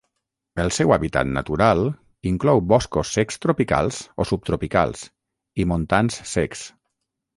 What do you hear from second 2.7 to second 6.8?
boscos secs tropicals o subtropicals i montans secs.